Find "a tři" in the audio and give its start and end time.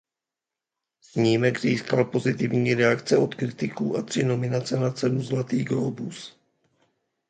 3.97-4.23